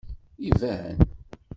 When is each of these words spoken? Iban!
Iban! 0.47 0.97